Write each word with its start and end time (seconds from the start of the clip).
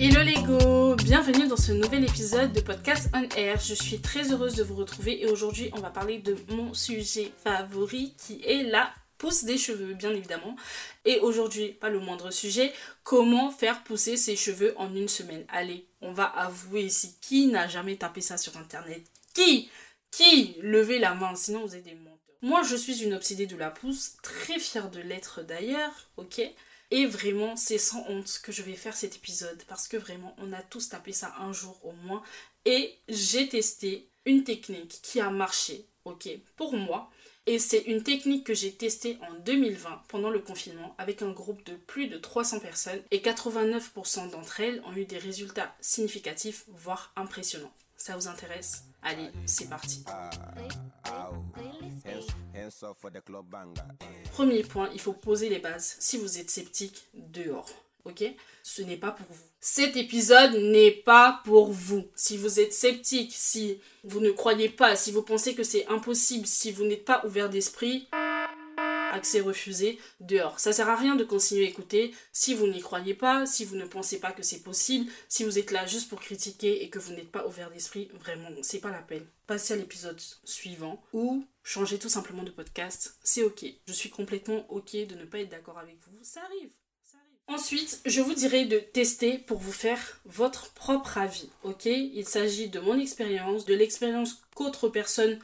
Hello 0.00 0.22
les 0.22 0.40
go, 0.44 0.94
bienvenue 0.94 1.48
dans 1.48 1.56
ce 1.56 1.72
nouvel 1.72 2.04
épisode 2.04 2.52
de 2.52 2.60
podcast 2.60 3.10
On 3.14 3.28
Air. 3.36 3.58
Je 3.58 3.74
suis 3.74 3.98
très 4.00 4.30
heureuse 4.30 4.54
de 4.54 4.62
vous 4.62 4.76
retrouver 4.76 5.20
et 5.20 5.26
aujourd'hui 5.26 5.70
on 5.72 5.80
va 5.80 5.90
parler 5.90 6.18
de 6.18 6.36
mon 6.50 6.72
sujet 6.72 7.32
favori 7.42 8.14
qui 8.16 8.40
est 8.44 8.62
la 8.62 8.94
pousse 9.18 9.42
des 9.42 9.58
cheveux 9.58 9.94
bien 9.94 10.10
évidemment. 10.10 10.54
Et 11.04 11.18
aujourd'hui, 11.18 11.72
pas 11.72 11.88
le 11.88 11.98
moindre 11.98 12.30
sujet, 12.30 12.72
comment 13.02 13.50
faire 13.50 13.82
pousser 13.82 14.16
ses 14.16 14.36
cheveux 14.36 14.72
en 14.76 14.94
une 14.94 15.08
semaine. 15.08 15.44
Allez, 15.48 15.88
on 16.00 16.12
va 16.12 16.26
avouer 16.26 16.82
ici, 16.82 17.16
qui 17.20 17.48
n'a 17.48 17.66
jamais 17.66 17.96
tapé 17.96 18.20
ça 18.20 18.38
sur 18.38 18.56
internet? 18.56 19.02
Qui? 19.34 19.68
Qui? 20.12 20.54
Levez 20.62 21.00
la 21.00 21.14
main, 21.14 21.34
sinon 21.34 21.66
vous 21.66 21.74
êtes 21.74 21.82
des 21.82 21.94
menteurs. 21.94 22.14
Moi 22.40 22.62
je 22.62 22.76
suis 22.76 23.02
une 23.02 23.14
obsédée 23.14 23.46
de 23.46 23.56
la 23.56 23.70
pousse, 23.70 24.12
très 24.22 24.60
fière 24.60 24.92
de 24.92 25.00
l'être 25.00 25.42
d'ailleurs, 25.42 26.08
ok? 26.16 26.40
Et 26.90 27.06
vraiment, 27.06 27.56
c'est 27.56 27.78
sans 27.78 28.04
honte 28.08 28.40
que 28.42 28.52
je 28.52 28.62
vais 28.62 28.74
faire 28.74 28.96
cet 28.96 29.16
épisode 29.16 29.62
parce 29.68 29.88
que 29.88 29.96
vraiment, 29.96 30.34
on 30.38 30.52
a 30.52 30.62
tous 30.62 30.88
tapé 30.88 31.12
ça 31.12 31.34
un 31.38 31.52
jour 31.52 31.78
au 31.84 31.92
moins. 31.92 32.22
Et 32.64 32.94
j'ai 33.08 33.48
testé 33.48 34.08
une 34.24 34.44
technique 34.44 35.00
qui 35.02 35.20
a 35.20 35.30
marché, 35.30 35.86
ok, 36.04 36.28
pour 36.56 36.74
moi. 36.74 37.10
Et 37.46 37.58
c'est 37.58 37.80
une 37.80 38.02
technique 38.02 38.44
que 38.44 38.52
j'ai 38.52 38.72
testée 38.72 39.18
en 39.28 39.34
2020 39.34 40.02
pendant 40.08 40.28
le 40.28 40.40
confinement 40.40 40.94
avec 40.98 41.22
un 41.22 41.30
groupe 41.30 41.64
de 41.64 41.74
plus 41.74 42.08
de 42.08 42.18
300 42.18 42.60
personnes 42.60 43.00
et 43.10 43.20
89% 43.20 44.30
d'entre 44.30 44.60
elles 44.60 44.82
ont 44.84 44.92
eu 44.94 45.06
des 45.06 45.16
résultats 45.16 45.74
significatifs, 45.80 46.64
voire 46.68 47.12
impressionnants. 47.16 47.72
Ça 47.96 48.16
vous 48.16 48.28
intéresse 48.28 48.84
Allez, 49.02 49.30
c'est 49.46 49.70
parti. 49.70 50.04
Premier 54.32 54.62
point, 54.62 54.90
il 54.92 55.00
faut 55.00 55.12
poser 55.12 55.48
les 55.48 55.58
bases. 55.58 55.96
Si 55.98 56.18
vous 56.18 56.38
êtes 56.38 56.50
sceptique, 56.50 57.08
dehors. 57.14 57.68
Ok? 58.04 58.24
Ce 58.62 58.82
n'est 58.82 58.96
pas 58.96 59.10
pour 59.10 59.26
vous. 59.28 59.44
Cet 59.60 59.96
épisode 59.96 60.54
n'est 60.54 60.92
pas 60.92 61.40
pour 61.44 61.72
vous. 61.72 62.06
Si 62.14 62.36
vous 62.36 62.60
êtes 62.60 62.72
sceptique, 62.72 63.32
si 63.34 63.80
vous 64.04 64.20
ne 64.20 64.30
croyez 64.30 64.68
pas, 64.68 64.96
si 64.96 65.10
vous 65.12 65.22
pensez 65.22 65.54
que 65.54 65.62
c'est 65.62 65.86
impossible, 65.88 66.46
si 66.46 66.70
vous 66.72 66.84
n'êtes 66.84 67.04
pas 67.04 67.22
ouvert 67.26 67.50
d'esprit, 67.50 68.08
accès 69.12 69.40
refusé, 69.40 69.98
dehors. 70.20 70.58
Ça 70.60 70.72
sert 70.72 70.88
à 70.88 70.96
rien 70.96 71.16
de 71.16 71.24
continuer 71.24 71.66
à 71.66 71.68
écouter 71.68 72.14
si 72.32 72.54
vous 72.54 72.66
n'y 72.66 72.80
croyez 72.80 73.14
pas, 73.14 73.46
si 73.46 73.64
vous 73.64 73.76
ne 73.76 73.84
pensez 73.84 74.20
pas 74.20 74.32
que 74.32 74.42
c'est 74.42 74.62
possible, 74.62 75.10
si 75.28 75.44
vous 75.44 75.58
êtes 75.58 75.70
là 75.70 75.86
juste 75.86 76.08
pour 76.08 76.20
critiquer 76.20 76.82
et 76.82 76.90
que 76.90 76.98
vous 76.98 77.12
n'êtes 77.12 77.30
pas 77.30 77.46
ouvert 77.46 77.70
d'esprit, 77.70 78.10
vraiment, 78.20 78.50
c'est 78.62 78.80
pas 78.80 78.90
la 78.90 79.02
peine. 79.02 79.26
Passez 79.46 79.74
à 79.74 79.76
l'épisode 79.76 80.20
suivant 80.44 81.02
ou 81.12 81.44
changez 81.62 81.98
tout 81.98 82.08
simplement 82.08 82.42
de 82.42 82.50
podcast, 82.50 83.16
c'est 83.22 83.42
ok. 83.42 83.64
Je 83.86 83.92
suis 83.92 84.10
complètement 84.10 84.66
ok 84.70 84.92
de 85.06 85.14
ne 85.14 85.24
pas 85.24 85.40
être 85.40 85.50
d'accord 85.50 85.78
avec 85.78 85.96
vous, 86.06 86.18
ça 86.22 86.42
arrive. 86.42 86.70
Ensuite, 87.50 88.02
je 88.04 88.20
vous 88.20 88.34
dirai 88.34 88.66
de 88.66 88.78
tester 88.78 89.38
pour 89.38 89.58
vous 89.58 89.72
faire 89.72 90.20
votre 90.26 90.70
propre 90.74 91.16
avis, 91.16 91.48
ok? 91.62 91.86
Il 91.86 92.28
s'agit 92.28 92.68
de 92.68 92.78
mon 92.78 92.98
expérience, 92.98 93.64
de 93.64 93.72
l'expérience 93.72 94.42
qu'autres 94.54 94.90
personnes 94.90 95.38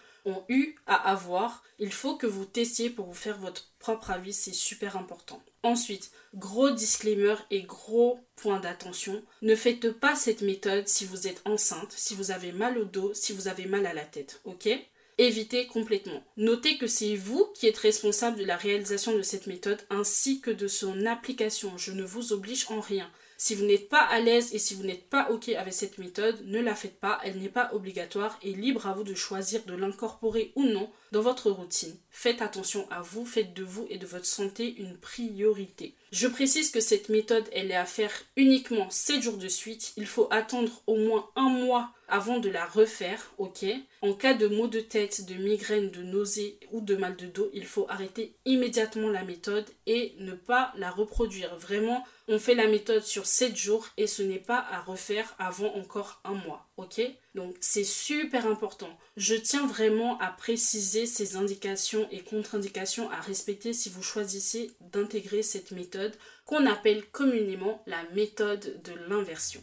eu 0.49 0.77
à 0.87 1.11
avoir. 1.11 1.63
Il 1.79 1.93
faut 1.93 2.17
que 2.17 2.27
vous 2.27 2.45
testiez 2.45 2.91
pour 2.91 3.07
vous 3.07 3.15
faire 3.15 3.39
votre 3.39 3.73
propre 3.79 4.11
avis, 4.11 4.33
c'est 4.33 4.55
super 4.55 4.97
important. 4.97 5.43
Ensuite, 5.63 6.11
gros 6.35 6.71
disclaimer 6.71 7.37
et 7.51 7.63
gros 7.63 8.21
point 8.37 8.61
d'attention, 8.61 9.23
ne 9.43 9.55
faites 9.55 9.91
pas 9.91 10.17
cette 10.17 10.43
méthode 10.43 10.89
si 10.89 11.05
vous 11.05 11.27
êtes 11.27 11.43
enceinte, 11.45 11.93
si 11.97 12.15
vous 12.15 12.31
avez 12.31 12.53
mal 12.53 12.79
au 12.79 12.85
dos, 12.85 13.13
si 13.15 13.33
vous 13.33 13.49
avez 13.49 13.67
mal 13.67 13.87
à 13.87 13.95
la 13.95 14.05
tête, 14.05 14.41
ok? 14.45 14.69
Évitez 15.17 15.69
complètement. 15.69 16.25
Notez 16.37 16.77
que 16.77 16.89
c'est 16.89 17.15
vous 17.15 17.47
qui 17.55 17.69
êtes 17.69 17.79
responsable 17.79 18.37
de 18.37 18.45
la 18.45 18.57
réalisation 18.57 19.17
de 19.17 19.23
cette 19.23 19.47
méthode 19.47 19.81
ainsi 19.89 20.41
que 20.41 20.51
de 20.51 20.67
son 20.67 21.07
application. 21.07 21.79
Je 21.79 21.93
ne 21.93 22.03
vous 22.03 22.33
oblige 22.33 22.67
en 22.69 22.81
rien. 22.81 23.09
Si 23.37 23.55
vous 23.55 23.65
n'êtes 23.65 23.89
pas 23.89 24.03
à 24.03 24.21
l'aise 24.21 24.55
et 24.55 24.59
si 24.59 24.75
vous 24.75 24.85
n'êtes 24.85 25.09
pas 25.09 25.31
OK 25.31 25.49
avec 25.49 25.73
cette 25.73 25.99
méthode, 25.99 26.43
ne 26.47 26.61
la 26.61 26.75
faites 26.75 26.99
pas, 26.99 27.21
elle 27.25 27.39
n'est 27.39 27.49
pas 27.49 27.71
obligatoire 27.73 28.39
et 28.43 28.53
libre 28.53 28.87
à 28.87 28.95
vous 28.95 29.05
de 29.05 29.15
choisir 29.15 29.65
de 29.65 29.75
l'incorporer 29.75 30.53
ou 30.55 30.65
non 30.65 30.91
dans 31.13 31.21
votre 31.21 31.51
routine. 31.51 31.97
Faites 32.11 32.43
attention 32.43 32.87
à 32.91 33.03
vous, 33.03 33.25
faites 33.25 33.55
de 33.55 33.65
vous 33.65 33.87
et 33.89 33.99
de 33.99 34.07
votre 34.07 34.27
santé 34.27 34.75
une 34.79 34.97
priorité. 34.97 35.95
Je 36.13 36.29
précise 36.29 36.71
que 36.71 36.81
cette 36.81 37.09
méthode, 37.09 37.49
elle 37.53 37.71
est 37.71 37.77
à 37.77 37.85
faire 37.85 38.13
uniquement 38.37 38.89
7 38.89 39.23
jours 39.23 39.37
de 39.37 39.49
suite. 39.49 39.93
Il 39.97 40.07
faut 40.07 40.29
attendre 40.31 40.83
au 40.87 40.97
moins 40.97 41.29
un 41.35 41.49
mois 41.49 41.91
avant 42.09 42.39
de 42.39 42.51
la 42.51 42.65
refaire, 42.67 43.33
ok? 43.39 43.65
En 44.03 44.13
cas 44.13 44.35
de 44.35 44.47
maux 44.47 44.69
de 44.69 44.81
tête, 44.81 45.27
de 45.27 45.35
migraine, 45.35 45.91
de 45.91 46.03
nausées 46.03 46.59
ou 46.71 46.81
de 46.81 46.95
mal 46.95 47.17
de 47.17 47.27
dos, 47.27 47.51
il 47.53 47.67
faut 47.67 47.87
arrêter 47.89 48.35
immédiatement 48.45 49.09
la 49.09 49.25
méthode 49.25 49.67
et 49.87 50.15
ne 50.19 50.35
pas 50.35 50.73
la 50.77 50.91
reproduire. 50.91 51.57
Vraiment, 51.57 52.05
on 52.29 52.39
fait 52.39 52.55
la 52.55 52.67
méthode 52.67 53.03
sur 53.03 53.27
7 53.27 53.57
jours 53.57 53.89
et 53.97 54.07
ce 54.07 54.23
n'est 54.23 54.39
pas 54.39 54.65
à 54.71 54.81
refaire 54.81 55.35
avant 55.39 55.75
encore 55.75 56.21
un 56.25 56.35
mois, 56.35 56.67
ok? 56.77 57.01
Donc 57.35 57.55
c'est 57.61 57.85
super 57.85 58.47
important. 58.47 58.89
Je 59.17 59.35
tiens 59.35 59.67
vraiment 59.67 60.19
à 60.19 60.29
préciser 60.29 61.07
ces 61.07 61.37
indications 61.37 62.09
et 62.11 62.23
contre-indications 62.23 63.11
à 63.11 63.21
respecter 63.21 63.73
si 63.73 63.91
vous 63.91 64.03
choisissez 64.03 64.73
d'intégrer 64.81 65.43
cette 65.43 65.71
méthode 65.71 66.17
qu'on 66.47 66.67
appelle 66.67 67.05
communément 67.11 67.83
la 67.87 68.03
méthode 68.15 68.81
de 68.83 68.93
l'inversion. 69.09 69.63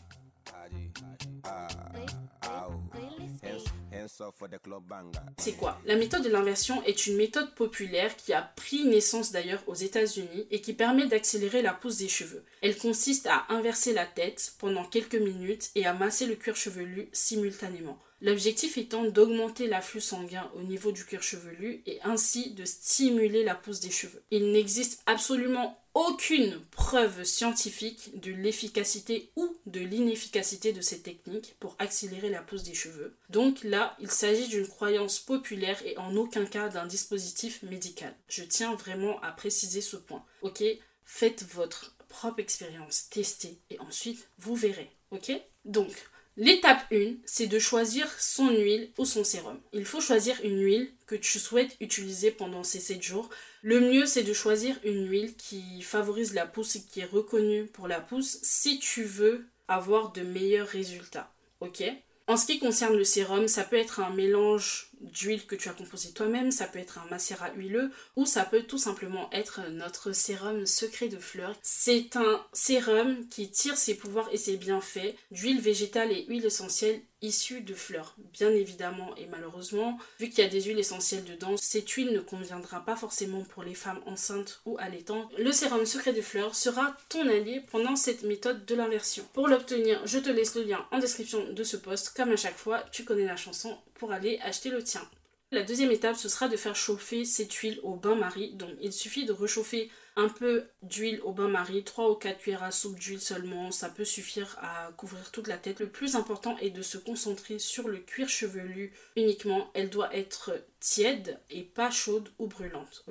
C'est 5.37 5.53
quoi? 5.53 5.79
La 5.85 5.95
méthode 5.95 6.23
de 6.23 6.29
l'inversion 6.29 6.83
est 6.83 7.07
une 7.07 7.17
méthode 7.17 7.53
populaire 7.55 8.15
qui 8.15 8.33
a 8.33 8.41
pris 8.41 8.85
naissance 8.85 9.31
d'ailleurs 9.31 9.63
aux 9.67 9.75
États-Unis 9.75 10.47
et 10.51 10.61
qui 10.61 10.73
permet 10.73 11.07
d'accélérer 11.07 11.61
la 11.61 11.73
pousse 11.73 11.97
des 11.97 12.09
cheveux. 12.09 12.43
Elle 12.61 12.77
consiste 12.77 13.27
à 13.27 13.45
inverser 13.49 13.93
la 13.93 14.05
tête 14.05 14.53
pendant 14.59 14.85
quelques 14.85 15.15
minutes 15.15 15.71
et 15.75 15.85
à 15.85 15.93
masser 15.93 16.25
le 16.25 16.35
cuir 16.35 16.55
chevelu 16.55 17.09
simultanément. 17.11 17.99
L'objectif 18.21 18.77
étant 18.77 19.03
d'augmenter 19.03 19.65
l'afflux 19.67 19.99
sanguin 19.99 20.47
au 20.55 20.61
niveau 20.61 20.91
du 20.91 21.03
cuir 21.05 21.23
chevelu 21.23 21.81
et 21.87 21.99
ainsi 22.03 22.51
de 22.51 22.65
stimuler 22.65 23.43
la 23.43 23.55
pousse 23.55 23.79
des 23.79 23.89
cheveux. 23.89 24.21
Il 24.29 24.51
n'existe 24.51 25.01
absolument 25.07 25.80
aucune 25.93 26.59
preuve 26.71 27.23
scientifique 27.23 28.19
de 28.19 28.31
l'efficacité 28.31 29.29
ou 29.35 29.55
de 29.65 29.81
l'inefficacité 29.81 30.73
de 30.73 30.81
cette 30.81 31.03
technique 31.03 31.55
pour 31.59 31.75
accélérer 31.79 32.29
la 32.29 32.41
pousse 32.41 32.63
des 32.63 32.73
cheveux. 32.73 33.15
Donc 33.29 33.63
là, 33.63 33.95
il 33.99 34.09
s'agit 34.09 34.47
d'une 34.47 34.67
croyance 34.67 35.19
populaire 35.19 35.81
et 35.85 35.97
en 35.97 36.15
aucun 36.15 36.45
cas 36.45 36.69
d'un 36.69 36.85
dispositif 36.85 37.61
médical. 37.63 38.15
Je 38.29 38.43
tiens 38.43 38.75
vraiment 38.75 39.21
à 39.21 39.31
préciser 39.31 39.81
ce 39.81 39.97
point. 39.97 40.23
Ok 40.41 40.63
Faites 41.03 41.43
votre 41.53 41.93
propre 42.07 42.39
expérience, 42.39 43.09
testez 43.09 43.59
et 43.69 43.79
ensuite 43.79 44.29
vous 44.39 44.55
verrez. 44.55 44.89
Ok? 45.11 45.31
Donc, 45.65 45.91
L'étape 46.37 46.85
1, 46.93 47.15
c'est 47.25 47.47
de 47.47 47.59
choisir 47.59 48.07
son 48.19 48.49
huile 48.49 48.89
ou 48.97 49.05
son 49.05 49.23
sérum. 49.23 49.59
Il 49.73 49.85
faut 49.85 49.99
choisir 49.99 50.39
une 50.43 50.63
huile 50.63 50.89
que 51.05 51.15
tu 51.15 51.39
souhaites 51.39 51.75
utiliser 51.81 52.31
pendant 52.31 52.63
ces 52.63 52.79
7 52.79 53.01
jours. 53.01 53.29
Le 53.61 53.81
mieux, 53.81 54.05
c'est 54.05 54.23
de 54.23 54.33
choisir 54.33 54.79
une 54.85 55.09
huile 55.09 55.35
qui 55.35 55.81
favorise 55.81 56.33
la 56.33 56.45
pousse 56.45 56.77
et 56.77 56.83
qui 56.83 57.01
est 57.01 57.05
reconnue 57.05 57.65
pour 57.65 57.87
la 57.87 57.99
pousse 57.99 58.39
si 58.43 58.79
tu 58.79 59.03
veux 59.03 59.45
avoir 59.67 60.13
de 60.13 60.21
meilleurs 60.21 60.67
résultats. 60.67 61.33
Ok? 61.59 61.83
En 62.27 62.37
ce 62.37 62.45
qui 62.45 62.59
concerne 62.59 62.95
le 62.95 63.03
sérum, 63.03 63.47
ça 63.49 63.65
peut 63.65 63.75
être 63.75 63.99
un 63.99 64.11
mélange 64.11 64.90
d'huile 65.01 65.45
que 65.45 65.55
tu 65.55 65.69
as 65.69 65.73
composé 65.73 66.11
toi-même, 66.11 66.51
ça 66.51 66.67
peut 66.67 66.79
être 66.79 66.99
un 66.99 67.09
macérat 67.09 67.51
huileux 67.55 67.91
ou 68.15 68.25
ça 68.25 68.45
peut 68.45 68.63
tout 68.63 68.77
simplement 68.77 69.29
être 69.31 69.61
notre 69.69 70.11
sérum 70.11 70.65
secret 70.65 71.07
de 71.07 71.17
fleurs. 71.17 71.55
C'est 71.61 72.15
un 72.15 72.45
sérum 72.53 73.27
qui 73.29 73.49
tire 73.49 73.77
ses 73.77 73.95
pouvoirs 73.95 74.29
et 74.31 74.37
ses 74.37 74.57
bienfaits 74.57 75.15
d'huile 75.31 75.61
végétale 75.61 76.11
et 76.11 76.25
huile 76.27 76.45
essentielle 76.45 77.01
issue 77.21 77.61
de 77.61 77.73
fleurs. 77.73 78.15
Bien 78.33 78.49
évidemment 78.49 79.15
et 79.15 79.27
malheureusement, 79.27 79.97
vu 80.19 80.29
qu'il 80.29 80.43
y 80.43 80.47
a 80.47 80.49
des 80.49 80.61
huiles 80.61 80.79
essentielles 80.79 81.23
dedans, 81.23 81.55
cette 81.57 81.89
huile 81.89 82.13
ne 82.13 82.19
conviendra 82.19 82.83
pas 82.83 82.95
forcément 82.95 83.43
pour 83.43 83.63
les 83.63 83.75
femmes 83.75 84.01
enceintes 84.05 84.61
ou 84.65 84.77
allaitantes. 84.79 85.31
Le 85.37 85.51
sérum 85.51 85.85
secret 85.85 86.13
de 86.13 86.21
fleurs 86.21 86.55
sera 86.55 86.95
ton 87.09 87.27
allié 87.27 87.61
pendant 87.71 87.95
cette 87.95 88.23
méthode 88.23 88.65
de 88.65 88.75
l'inversion. 88.75 89.23
Pour 89.33 89.47
l'obtenir, 89.47 90.01
je 90.05 90.19
te 90.19 90.29
laisse 90.29 90.55
le 90.55 90.63
lien 90.63 90.85
en 90.91 90.99
description 90.99 91.51
de 91.51 91.63
ce 91.63 91.77
post. 91.77 92.13
Comme 92.15 92.31
à 92.31 92.37
chaque 92.37 92.57
fois, 92.57 92.83
tu 92.91 93.03
connais 93.03 93.25
la 93.25 93.35
chanson 93.37 93.77
aller 94.09 94.39
acheter 94.41 94.69
le 94.69 94.83
tien. 94.83 95.07
La 95.51 95.63
deuxième 95.63 95.91
étape, 95.91 96.15
ce 96.15 96.29
sera 96.29 96.47
de 96.47 96.55
faire 96.55 96.75
chauffer 96.75 97.25
cette 97.25 97.53
huile 97.53 97.79
au 97.83 97.95
bain-marie. 97.95 98.53
Donc 98.53 98.71
il 98.81 98.93
suffit 98.93 99.25
de 99.25 99.33
réchauffer 99.33 99.91
Un 100.17 100.27
peu 100.27 100.65
d'huile 100.81 101.21
au 101.23 101.31
bain-marie, 101.31 101.85
3 101.85 102.11
ou 102.11 102.15
4 102.15 102.37
cuillères 102.39 102.63
à 102.63 102.71
soupe 102.71 102.99
d'huile 102.99 103.21
seulement, 103.21 103.71
ça 103.71 103.87
peut 103.87 104.03
suffire 104.03 104.57
à 104.61 104.91
couvrir 104.97 105.31
toute 105.31 105.47
la 105.47 105.57
tête. 105.57 105.79
Le 105.79 105.87
plus 105.87 106.15
important 106.15 106.57
est 106.57 106.69
de 106.69 106.81
se 106.81 106.97
concentrer 106.97 107.59
sur 107.59 107.87
le 107.87 107.99
cuir 107.99 108.27
chevelu 108.27 108.91
uniquement. 109.15 109.71
Elle 109.73 109.89
doit 109.89 110.13
être 110.13 110.53
tiède 110.81 111.39
et 111.49 111.63
pas 111.63 111.91
chaude 111.91 112.29
ou 112.39 112.47
brûlante, 112.47 113.05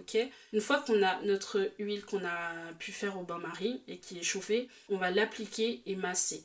Une 0.53 0.61
fois 0.61 0.81
qu'on 0.81 1.03
a 1.03 1.23
notre 1.23 1.73
huile 1.79 2.05
qu'on 2.05 2.25
a 2.25 2.73
pu 2.79 2.93
faire 2.93 3.19
au 3.19 3.23
bain-marie 3.23 3.81
et 3.89 3.99
qui 3.99 4.19
est 4.19 4.23
chauffée, 4.23 4.69
on 4.91 4.99
va 4.99 5.11
l'appliquer 5.11 5.83
et 5.87 5.97
masser, 5.97 6.45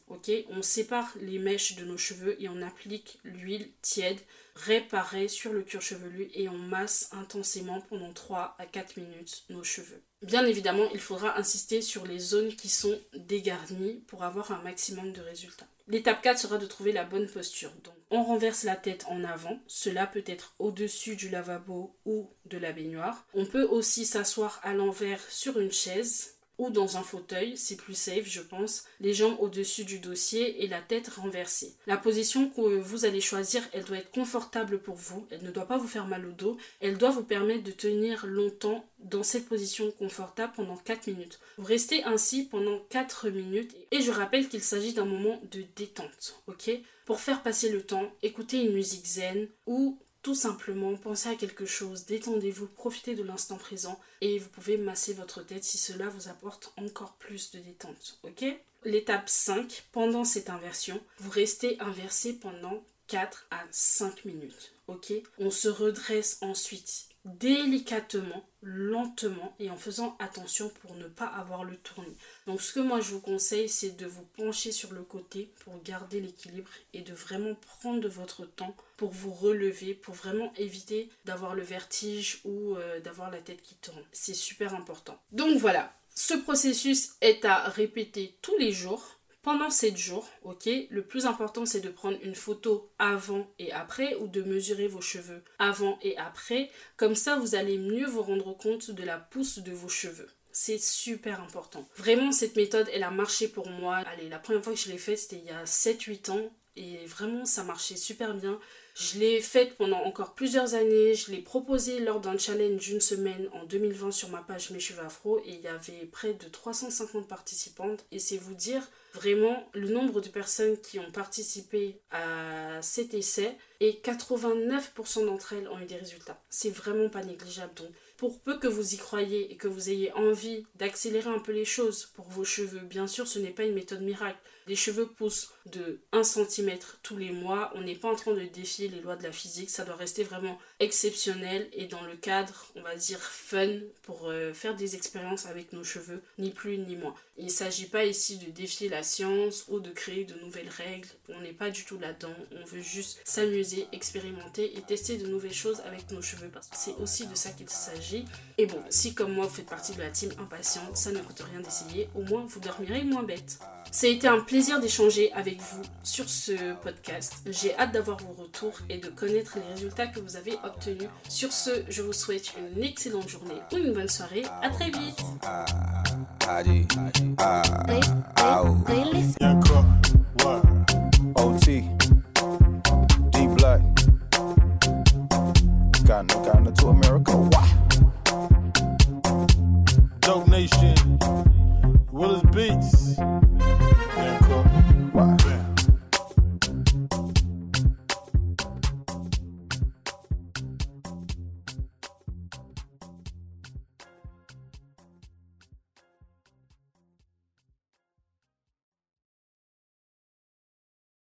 On 0.49 0.61
sépare 0.61 1.11
les 1.19 1.39
mèches 1.39 1.75
de 1.75 1.83
nos 1.83 1.97
cheveux 1.97 2.41
et 2.41 2.47
on 2.47 2.61
applique 2.61 3.19
l'huile 3.23 3.69
tiède 3.81 4.19
réparée 4.55 5.27
sur 5.27 5.51
le 5.51 5.63
cuir 5.63 5.81
chevelu 5.81 6.29
et 6.33 6.47
on 6.47 6.57
masse 6.57 7.09
intensément 7.11 7.81
pendant 7.81 8.13
3 8.13 8.55
à 8.57 8.65
4 8.65 8.97
minutes 8.97 9.43
nos 9.49 9.63
cheveux. 9.63 10.01
Bien 10.21 10.45
évidemment, 10.45 10.89
il 10.93 10.99
faudra 10.99 11.37
insister 11.37 11.81
sur 11.81 12.05
les 12.05 12.19
zones 12.19 12.55
qui 12.55 12.69
sont 12.69 12.99
dégarnies 13.15 14.03
pour 14.07 14.23
avoir 14.23 14.51
un 14.51 14.61
maximum 14.61 15.11
de 15.11 15.21
résultats. 15.21 15.67
L'étape 15.87 16.21
4 16.23 16.39
sera 16.39 16.57
de 16.57 16.65
trouver 16.65 16.91
la 16.91 17.03
bonne 17.03 17.27
posture. 17.27 17.71
Donc, 17.83 17.93
on 18.09 18.23
renverse 18.23 18.63
la 18.63 18.75
tête 18.75 19.05
en 19.07 19.23
avant. 19.23 19.59
Cela 19.67 20.07
peut 20.07 20.23
être 20.25 20.55
au-dessus 20.57 21.15
du 21.15 21.29
lavabo 21.29 21.95
ou 22.05 22.31
de 22.45 22.57
la 22.57 22.71
baignoire. 22.71 23.27
On 23.35 23.45
peut 23.45 23.65
aussi 23.65 24.05
s'asseoir 24.05 24.59
à 24.63 24.73
l'envers 24.73 25.21
sur 25.29 25.59
une 25.59 25.71
chaise 25.71 26.34
ou 26.57 26.69
dans 26.69 26.97
un 26.97 27.03
fauteuil, 27.03 27.57
c'est 27.57 27.75
plus 27.75 27.95
safe 27.95 28.27
je 28.27 28.41
pense, 28.41 28.85
les 28.99 29.13
jambes 29.13 29.37
au-dessus 29.39 29.83
du 29.83 29.99
dossier 29.99 30.63
et 30.63 30.67
la 30.67 30.81
tête 30.81 31.09
renversée. 31.09 31.75
La 31.87 31.97
position 31.97 32.49
que 32.49 32.61
vous 32.61 33.05
allez 33.05 33.21
choisir, 33.21 33.61
elle 33.73 33.83
doit 33.83 33.97
être 33.97 34.11
confortable 34.11 34.79
pour 34.79 34.95
vous, 34.95 35.25
elle 35.31 35.43
ne 35.43 35.51
doit 35.51 35.67
pas 35.67 35.77
vous 35.77 35.87
faire 35.87 36.07
mal 36.07 36.25
au 36.25 36.31
dos, 36.31 36.57
elle 36.79 36.97
doit 36.97 37.11
vous 37.11 37.23
permettre 37.23 37.63
de 37.63 37.71
tenir 37.71 38.25
longtemps 38.25 38.85
dans 38.99 39.23
cette 39.23 39.47
position 39.47 39.91
confortable 39.91 40.53
pendant 40.55 40.77
4 40.77 41.07
minutes. 41.07 41.39
Vous 41.57 41.65
restez 41.65 42.03
ainsi 42.03 42.43
pendant 42.43 42.79
4 42.89 43.29
minutes 43.29 43.75
et 43.91 44.01
je 44.01 44.11
rappelle 44.11 44.47
qu'il 44.49 44.63
s'agit 44.63 44.93
d'un 44.93 45.05
moment 45.05 45.41
de 45.51 45.63
détente, 45.75 46.41
ok? 46.47 46.71
Pour 47.05 47.19
faire 47.19 47.43
passer 47.43 47.69
le 47.69 47.83
temps, 47.83 48.11
écoutez 48.23 48.61
une 48.61 48.73
musique 48.73 49.05
zen 49.05 49.47
ou 49.67 49.99
tout 50.25 50.33
simplement, 50.33 50.97
pensez 50.97 51.29
à 51.29 51.35
quelque 51.35 51.67
chose, 51.67 52.07
détendez-vous, 52.07 52.65
profitez 52.65 53.13
de 53.13 53.21
l'instant 53.21 53.57
présent 53.57 53.99
et 54.21 54.39
vous 54.39 54.49
pouvez 54.49 54.75
masser 54.75 55.13
votre 55.13 55.43
tête 55.43 55.63
si 55.63 55.77
cela 55.77 56.09
vous 56.09 56.29
apporte 56.29 56.73
encore 56.77 57.13
plus 57.13 57.51
de 57.51 57.59
détente. 57.59 58.17
Ok? 58.23 58.43
L'étape 58.85 59.29
5, 59.29 59.85
pendant 59.91 60.23
cette 60.23 60.49
inversion, 60.49 60.99
vous 61.19 61.29
restez 61.29 61.79
inversé 61.79 62.33
pendant 62.33 62.83
4 63.05 63.45
à 63.51 63.59
5 63.69 64.25
minutes. 64.25 64.73
Ok? 64.87 65.13
On 65.37 65.51
se 65.51 65.67
redresse 65.67 66.39
ensuite 66.41 67.09
délicatement, 67.25 68.47
lentement 68.61 69.55
et 69.59 69.69
en 69.69 69.77
faisant 69.77 70.15
attention 70.19 70.69
pour 70.81 70.95
ne 70.95 71.07
pas 71.07 71.25
avoir 71.25 71.63
le 71.63 71.75
tournis. 71.77 72.15
Donc 72.47 72.61
ce 72.61 72.73
que 72.73 72.79
moi 72.79 73.01
je 73.01 73.11
vous 73.11 73.19
conseille 73.19 73.67
c'est 73.67 73.97
de 73.97 74.05
vous 74.05 74.25
pencher 74.37 74.71
sur 74.71 74.93
le 74.93 75.03
côté 75.03 75.51
pour 75.59 75.81
garder 75.83 76.21
l'équilibre 76.21 76.69
et 76.93 77.01
de 77.01 77.13
vraiment 77.13 77.55
prendre 77.55 78.07
votre 78.07 78.45
temps 78.45 78.75
pour 78.97 79.11
vous 79.11 79.33
relever, 79.33 79.93
pour 79.93 80.13
vraiment 80.13 80.53
éviter 80.57 81.09
d'avoir 81.25 81.55
le 81.55 81.63
vertige 81.63 82.41
ou 82.45 82.75
euh, 82.75 82.99
d'avoir 82.99 83.31
la 83.31 83.41
tête 83.41 83.61
qui 83.61 83.75
tourne. 83.75 84.03
C'est 84.11 84.33
super 84.33 84.73
important. 84.73 85.19
Donc 85.31 85.57
voilà, 85.57 85.93
ce 86.13 86.33
processus 86.33 87.11
est 87.21 87.43
à 87.43 87.67
répéter 87.69 88.37
tous 88.41 88.57
les 88.57 88.71
jours 88.71 89.14
pendant 89.45 89.69
7 89.69 89.95
jours, 89.95 90.27
ok, 90.43 90.67
le 90.89 91.03
plus 91.03 91.27
important 91.27 91.67
c'est 91.67 91.79
de 91.79 91.89
prendre 91.89 92.17
une 92.23 92.33
photo 92.33 92.89
avant 92.97 93.47
et 93.59 93.71
après 93.71 94.15
ou 94.15 94.27
de 94.27 94.41
mesurer 94.41 94.87
vos 94.87 95.01
cheveux 95.01 95.43
avant 95.59 95.99
et 96.01 96.17
après. 96.17 96.71
Comme 96.97 97.13
ça, 97.13 97.37
vous 97.37 97.53
allez 97.53 97.77
mieux 97.77 98.07
vous 98.07 98.23
rendre 98.23 98.57
compte 98.57 98.89
de 98.89 99.03
la 99.03 99.19
pousse 99.19 99.59
de 99.59 99.71
vos 99.71 99.87
cheveux. 99.87 100.27
C'est 100.51 100.79
super 100.79 101.41
important. 101.41 101.87
Vraiment, 101.95 102.31
cette 102.31 102.55
méthode, 102.55 102.89
elle 102.91 103.03
a 103.03 103.11
marché 103.11 103.47
pour 103.47 103.69
moi. 103.69 103.97
Allez, 103.97 104.29
la 104.29 104.39
première 104.39 104.63
fois 104.63 104.73
que 104.73 104.79
je 104.79 104.89
l'ai 104.89 104.97
faite, 104.97 105.19
c'était 105.19 105.37
il 105.37 105.45
y 105.45 105.51
a 105.51 105.63
7-8 105.65 106.31
ans. 106.31 106.49
Et 106.75 107.05
vraiment, 107.05 107.45
ça 107.45 107.63
marchait 107.63 107.97
super 107.97 108.33
bien. 108.33 108.59
Je 108.95 109.19
l'ai 109.19 109.41
faite 109.41 109.75
pendant 109.75 110.01
encore 110.05 110.35
plusieurs 110.35 110.73
années. 110.73 111.15
Je 111.15 111.29
l'ai 111.29 111.41
proposée 111.41 111.99
lors 111.99 112.21
d'un 112.21 112.37
challenge 112.37 112.79
d'une 112.79 113.01
semaine 113.01 113.49
en 113.51 113.65
2020 113.65 114.11
sur 114.11 114.29
ma 114.29 114.41
page 114.41 114.71
Mes 114.71 114.79
cheveux 114.79 115.03
afro. 115.03 115.39
Et 115.39 115.49
il 115.49 115.59
y 115.59 115.67
avait 115.67 116.05
près 116.05 116.33
de 116.33 116.47
350 116.47 117.27
participantes. 117.27 118.05
Et 118.13 118.19
c'est 118.19 118.37
vous 118.37 118.53
dire 118.53 118.89
vraiment 119.13 119.67
le 119.73 119.89
nombre 119.89 120.21
de 120.21 120.29
personnes 120.29 120.77
qui 120.77 120.97
ont 120.99 121.11
participé 121.11 121.99
à 122.09 122.81
cet 122.81 123.13
essai 123.13 123.57
et 123.79 123.99
89% 124.03 125.25
d'entre 125.25 125.53
elles 125.53 125.67
ont 125.67 125.79
eu 125.79 125.85
des 125.85 125.95
résultats. 125.95 126.39
C'est 126.49 126.69
vraiment 126.69 127.09
pas 127.09 127.23
négligeable. 127.23 127.73
Donc, 127.75 127.89
pour 128.17 128.39
peu 128.39 128.57
que 128.57 128.67
vous 128.67 128.93
y 128.93 128.97
croyez 128.97 129.51
et 129.51 129.57
que 129.57 129.67
vous 129.67 129.89
ayez 129.89 130.11
envie 130.13 130.65
d'accélérer 130.75 131.29
un 131.29 131.39
peu 131.39 131.51
les 131.51 131.65
choses 131.65 132.05
pour 132.15 132.25
vos 132.29 132.45
cheveux, 132.45 132.79
bien 132.79 133.07
sûr, 133.07 133.27
ce 133.27 133.39
n'est 133.39 133.49
pas 133.49 133.63
une 133.63 133.73
méthode 133.73 134.01
miracle. 134.01 134.37
Les 134.67 134.75
cheveux 134.75 135.05
poussent 135.05 135.51
de 135.67 135.99
1 136.11 136.23
cm 136.23 136.79
tous 137.03 137.17
les 137.17 137.31
mois. 137.31 137.71
On 137.75 137.81
n'est 137.81 137.95
pas 137.95 138.09
en 138.09 138.15
train 138.15 138.33
de 138.33 138.45
défier 138.45 138.87
les 138.87 138.99
lois 138.99 139.15
de 139.15 139.21
la 139.21 139.31
physique. 139.31 139.69
Ça 139.69 139.85
doit 139.85 139.95
rester 139.95 140.23
vraiment 140.23 140.57
exceptionnel 140.79 141.69
et 141.71 141.85
dans 141.85 142.01
le 142.01 142.15
cadre, 142.15 142.65
on 142.75 142.81
va 142.81 142.95
dire, 142.95 143.19
fun 143.19 143.79
pour 144.01 144.27
euh, 144.29 144.53
faire 144.53 144.75
des 144.75 144.95
expériences 144.95 145.45
avec 145.45 145.71
nos 145.71 145.83
cheveux, 145.83 146.23
ni 146.39 146.49
plus 146.49 146.79
ni 146.79 146.95
moins. 146.95 147.13
Il 147.37 147.45
ne 147.45 147.49
s'agit 147.49 147.85
pas 147.85 148.05
ici 148.05 148.37
de 148.37 148.49
défier 148.49 148.89
la 148.89 149.03
science 149.03 149.65
ou 149.67 149.79
de 149.79 149.91
créer 149.91 150.23
de 150.23 150.33
nouvelles 150.39 150.69
règles. 150.69 151.09
On 151.29 151.41
n'est 151.41 151.53
pas 151.53 151.69
du 151.69 151.85
tout 151.85 151.99
là-dedans. 151.99 152.33
On 152.59 152.65
veut 152.65 152.81
juste 152.81 153.19
s'amuser, 153.23 153.64
expérimenter 153.91 154.77
et 154.77 154.81
tester 154.81 155.17
de 155.17 155.27
nouvelles 155.27 155.53
choses 155.53 155.81
avec 155.85 156.11
nos 156.11 156.21
cheveux 156.21 156.49
parce 156.53 156.67
que 156.67 156.75
c'est 156.77 156.95
aussi 157.01 157.27
de 157.27 157.35
ça 157.35 157.51
qu'il 157.51 157.69
s'agit. 157.69 158.25
Et 158.57 158.65
bon, 158.65 158.79
si 158.89 159.13
comme 159.13 159.33
moi 159.33 159.45
vous 159.45 159.53
faites 159.53 159.69
partie 159.69 159.93
de 159.93 160.01
la 160.01 160.09
team 160.09 160.31
impatiente, 160.39 160.95
ça 160.95 161.11
ne 161.11 161.19
coûte 161.19 161.43
rien 161.51 161.61
d'essayer. 161.61 162.09
Au 162.15 162.21
moins 162.21 162.45
vous 162.47 162.59
dormirez 162.59 163.03
moins 163.03 163.23
bête. 163.23 163.59
Ça 163.91 164.07
a 164.07 164.09
été 164.09 164.27
un 164.27 164.41
plaisir 164.41 164.79
d'échanger 164.79 165.31
avec 165.33 165.61
vous 165.61 165.81
sur 166.03 166.27
ce 166.27 166.73
podcast. 166.81 167.35
J'ai 167.49 167.75
hâte 167.77 167.93
d'avoir 167.93 168.17
vos 168.17 168.43
retours 168.43 168.77
et 168.89 168.97
de 168.97 169.07
connaître 169.07 169.57
les 169.57 169.73
résultats 169.73 170.07
que 170.07 170.19
vous 170.19 170.35
avez 170.35 170.57
obtenus. 170.63 171.09
Sur 171.29 171.53
ce, 171.53 171.83
je 171.87 172.01
vous 172.01 172.13
souhaite 172.13 172.53
une 172.75 172.83
excellente 172.83 173.29
journée 173.29 173.61
ou 173.71 173.77
une 173.77 173.93
bonne 173.93 174.09
soirée. 174.09 174.43
À 174.61 174.69
très 174.69 174.89
vite. 174.89 175.19